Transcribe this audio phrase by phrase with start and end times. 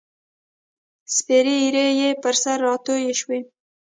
[1.15, 3.39] سپیرې ایرې یې پر سر راتوی شوې